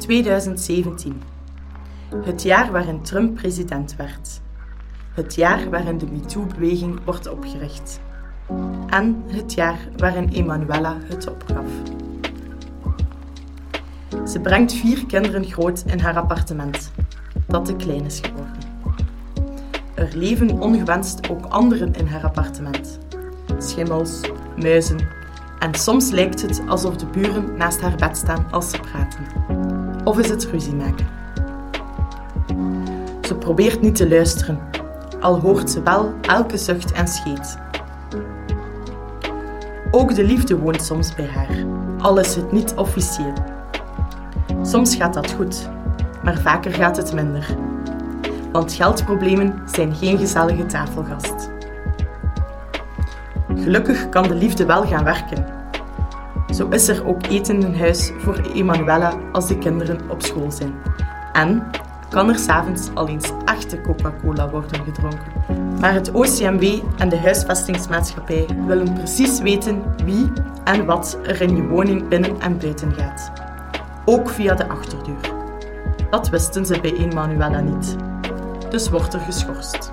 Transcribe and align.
2017. 0.00 1.22
Het 2.24 2.42
jaar 2.42 2.70
waarin 2.70 3.02
Trump 3.02 3.34
president 3.34 3.96
werd. 3.96 4.40
Het 5.14 5.34
jaar 5.34 5.70
waarin 5.70 5.98
de 5.98 6.06
MeToo-beweging 6.06 7.00
wordt 7.04 7.28
opgericht. 7.28 8.00
En 8.86 9.22
het 9.26 9.54
jaar 9.54 9.78
waarin 9.96 10.28
Emanuela 10.28 10.96
het 11.04 11.30
opgaf. 11.30 11.66
Ze 14.28 14.40
brengt 14.40 14.72
vier 14.72 15.06
kinderen 15.06 15.44
groot 15.44 15.82
in 15.86 16.00
haar 16.00 16.16
appartement, 16.16 16.92
dat 17.46 17.64
te 17.64 17.76
klein 17.76 18.04
is 18.04 18.20
geworden. 18.22 18.58
Er 19.94 20.16
leven 20.16 20.60
ongewenst 20.60 21.30
ook 21.30 21.44
anderen 21.44 21.94
in 21.94 22.06
haar 22.06 22.24
appartement. 22.24 22.98
Schimmels, 23.58 24.20
muizen 24.56 25.18
en 25.60 25.74
soms 25.74 26.10
lijkt 26.10 26.42
het 26.42 26.62
alsof 26.66 26.96
de 26.96 27.06
buren 27.06 27.56
naast 27.56 27.80
haar 27.80 27.96
bed 27.96 28.16
staan 28.16 28.46
als 28.50 28.70
ze 28.70 28.80
praten. 28.80 29.69
Of 30.04 30.18
is 30.18 30.28
het 30.28 30.44
ruzie 30.44 30.74
maken? 30.74 31.06
Ze 33.22 33.34
probeert 33.34 33.80
niet 33.80 33.94
te 33.94 34.08
luisteren, 34.08 34.58
al 35.20 35.40
hoort 35.40 35.70
ze 35.70 35.82
wel 35.82 36.14
elke 36.20 36.56
zucht 36.56 36.92
en 36.92 37.08
scheet. 37.08 37.58
Ook 39.90 40.14
de 40.14 40.24
liefde 40.24 40.58
woont 40.58 40.82
soms 40.82 41.14
bij 41.14 41.26
haar, 41.26 41.64
al 41.98 42.18
is 42.18 42.34
het 42.34 42.52
niet 42.52 42.74
officieel. 42.74 43.32
Soms 44.62 44.96
gaat 44.96 45.14
dat 45.14 45.32
goed, 45.32 45.68
maar 46.24 46.38
vaker 46.38 46.72
gaat 46.72 46.96
het 46.96 47.12
minder. 47.12 47.56
Want 48.52 48.72
geldproblemen 48.72 49.62
zijn 49.66 49.94
geen 49.94 50.18
gezellige 50.18 50.66
tafelgast. 50.66 51.50
Gelukkig 53.56 54.08
kan 54.08 54.22
de 54.22 54.34
liefde 54.34 54.66
wel 54.66 54.86
gaan 54.86 55.04
werken. 55.04 55.59
Zo 56.54 56.68
is 56.68 56.88
er 56.88 57.06
ook 57.06 57.26
eten 57.26 57.62
in 57.62 57.74
huis 57.74 58.12
voor 58.18 58.40
Emanuela 58.54 59.12
als 59.32 59.46
de 59.46 59.58
kinderen 59.58 60.10
op 60.10 60.22
school 60.22 60.50
zijn. 60.50 60.74
En 61.32 61.70
kan 62.08 62.28
er 62.28 62.38
s'avonds 62.38 62.90
al 62.94 63.08
eens 63.08 63.30
echte 63.44 63.80
Coca-Cola 63.80 64.50
worden 64.50 64.84
gedronken. 64.84 65.32
Maar 65.80 65.92
het 65.92 66.10
OCMW 66.10 66.64
en 66.98 67.08
de 67.08 67.18
huisvestingsmaatschappij 67.18 68.46
willen 68.66 68.92
precies 68.92 69.40
weten 69.40 69.82
wie 70.04 70.32
en 70.64 70.84
wat 70.84 71.18
er 71.22 71.40
in 71.40 71.56
je 71.56 71.66
woning 71.66 72.08
binnen 72.08 72.40
en 72.40 72.58
buiten 72.58 72.92
gaat. 72.94 73.32
Ook 74.04 74.28
via 74.28 74.54
de 74.54 74.68
achterdeur. 74.68 75.34
Dat 76.10 76.28
wisten 76.28 76.66
ze 76.66 76.80
bij 76.80 76.92
Emanuela 76.92 77.60
niet. 77.60 77.96
Dus 78.70 78.88
wordt 78.88 79.14
er 79.14 79.20
geschorst. 79.20 79.92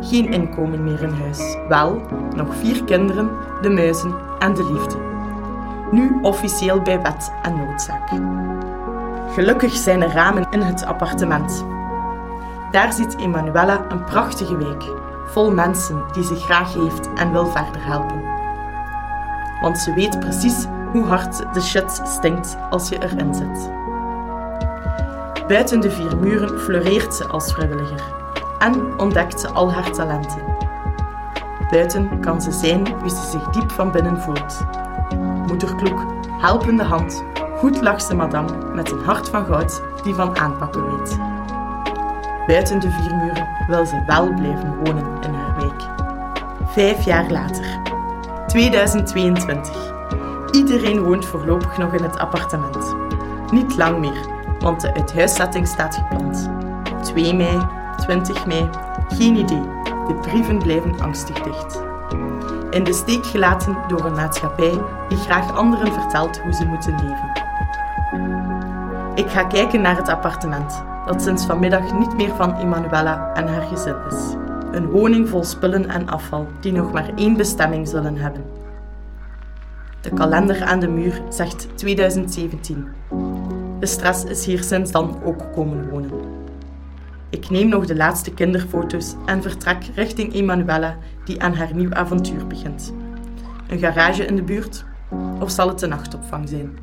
Geen 0.00 0.32
inkomen 0.32 0.84
meer 0.84 1.02
in 1.02 1.10
huis. 1.10 1.56
Wel, 1.68 2.00
nog 2.36 2.56
vier 2.56 2.84
kinderen, 2.84 3.30
de 3.62 3.70
muizen 3.70 4.14
en 4.42 4.54
de 4.54 4.72
liefde. 4.72 4.96
Nu 5.90 6.18
officieel 6.22 6.80
bij 6.80 7.02
wet 7.02 7.32
en 7.42 7.56
noodzaak. 7.56 8.08
Gelukkig 9.34 9.72
zijn 9.72 10.02
er 10.02 10.12
ramen 10.12 10.46
in 10.50 10.60
het 10.60 10.84
appartement. 10.84 11.64
Daar 12.70 12.92
ziet 12.92 13.18
Emanuela 13.18 13.84
een 13.88 14.04
prachtige 14.04 14.56
week, 14.56 14.84
vol 15.26 15.50
mensen 15.50 16.04
die 16.12 16.24
ze 16.24 16.34
graag 16.34 16.74
heeft 16.74 17.12
en 17.14 17.32
wil 17.32 17.46
verder 17.46 17.84
helpen. 17.84 18.22
Want 19.60 19.78
ze 19.78 19.94
weet 19.94 20.20
precies 20.20 20.66
hoe 20.92 21.04
hard 21.04 21.54
de 21.54 21.60
shit 21.60 22.00
stinkt 22.04 22.56
als 22.70 22.88
je 22.88 23.02
erin 23.02 23.34
zit. 23.34 23.70
Buiten 25.48 25.80
de 25.80 25.90
vier 25.90 26.16
muren 26.16 26.60
floreert 26.60 27.14
ze 27.14 27.26
als 27.26 27.52
vrijwilliger 27.52 28.02
en 28.58 28.98
ontdekt 28.98 29.40
ze 29.40 29.48
al 29.48 29.72
haar 29.72 29.92
talenten. 29.92 30.71
Buiten 31.72 32.20
kan 32.20 32.42
ze 32.42 32.52
zijn 32.52 33.00
wie 33.00 33.10
ze 33.10 33.30
zich 33.30 33.48
diep 33.50 33.70
van 33.70 33.90
binnen 33.90 34.20
voelt. 34.20 34.66
Moederkloek, 35.46 36.04
helpende 36.40 36.82
hand, 36.82 37.24
goed 37.56 37.82
lachse 37.82 38.14
madame 38.14 38.52
met 38.74 38.90
een 38.90 39.04
hart 39.04 39.28
van 39.28 39.44
goud 39.44 39.82
die 40.02 40.14
van 40.14 40.38
aanpakken 40.38 40.96
weet. 40.96 41.18
Buiten 42.46 42.80
de 42.80 42.90
vier 42.90 43.16
muren 43.16 43.48
wil 43.66 43.86
ze 43.86 44.02
wel 44.06 44.34
blijven 44.34 44.76
wonen 44.84 45.22
in 45.22 45.34
haar 45.34 45.56
wijk. 45.56 45.82
Vijf 46.66 47.04
jaar 47.04 47.30
later, 47.30 47.80
2022. 48.46 49.92
Iedereen 50.50 51.02
woont 51.02 51.26
voorlopig 51.26 51.78
nog 51.78 51.92
in 51.94 52.02
het 52.02 52.18
appartement. 52.18 52.94
Niet 53.50 53.76
lang 53.76 53.98
meer, 53.98 54.26
want 54.58 54.80
de 54.80 54.94
uithuiszetting 54.94 55.66
staat 55.66 55.94
gepland. 55.94 56.50
2 57.02 57.34
mei, 57.34 57.66
20 57.96 58.46
mei, 58.46 58.68
geen 59.08 59.36
idee. 59.36 59.81
De 60.12 60.18
brieven 60.18 60.58
blijven 60.58 61.00
angstig 61.00 61.40
dicht. 61.42 61.82
In 62.70 62.84
de 62.84 62.92
steek 62.92 63.26
gelaten 63.26 63.76
door 63.88 64.04
een 64.04 64.14
maatschappij 64.14 64.78
die 65.08 65.18
graag 65.18 65.56
anderen 65.56 65.92
vertelt 65.92 66.40
hoe 66.40 66.52
ze 66.52 66.64
moeten 66.64 66.94
leven. 66.94 67.32
Ik 69.14 69.30
ga 69.30 69.44
kijken 69.44 69.80
naar 69.80 69.96
het 69.96 70.08
appartement, 70.08 70.82
dat 71.06 71.22
sinds 71.22 71.44
vanmiddag 71.44 71.98
niet 71.98 72.16
meer 72.16 72.34
van 72.34 72.56
Emanuela 72.56 73.34
en 73.34 73.48
haar 73.48 73.62
gezin 73.62 73.96
is. 74.10 74.34
Een 74.72 74.90
woning 74.90 75.28
vol 75.28 75.44
spullen 75.44 75.88
en 75.88 76.08
afval 76.08 76.46
die 76.60 76.72
nog 76.72 76.92
maar 76.92 77.10
één 77.16 77.36
bestemming 77.36 77.88
zullen 77.88 78.16
hebben. 78.16 78.44
De 80.00 80.10
kalender 80.10 80.62
aan 80.62 80.80
de 80.80 80.88
muur 80.88 81.22
zegt 81.28 81.68
2017. 81.74 82.88
De 83.78 83.86
stress 83.86 84.24
is 84.24 84.44
hier 84.44 84.62
sinds 84.62 84.90
dan 84.90 85.18
ook 85.24 85.52
komen 85.54 85.90
wonen. 85.90 86.31
Ik 87.32 87.50
neem 87.50 87.68
nog 87.68 87.86
de 87.86 87.96
laatste 87.96 88.34
kinderfoto's 88.34 89.14
en 89.26 89.42
vertrek 89.42 89.90
richting 89.94 90.34
Emanuela 90.34 90.96
die 91.24 91.42
aan 91.42 91.54
haar 91.54 91.74
nieuw 91.74 91.92
avontuur 91.92 92.46
begint. 92.46 92.94
Een 93.68 93.78
garage 93.78 94.24
in 94.24 94.36
de 94.36 94.42
buurt? 94.42 94.84
Of 95.40 95.50
zal 95.50 95.68
het 95.68 95.78
de 95.78 95.86
nachtopvang 95.86 96.48
zijn? 96.48 96.78